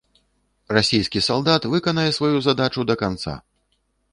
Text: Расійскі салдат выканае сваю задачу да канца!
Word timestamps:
Расійскі 0.77 1.21
салдат 1.27 1.67
выканае 1.73 2.07
сваю 2.19 2.35
задачу 2.49 2.87
да 2.93 2.97
канца! 3.03 3.37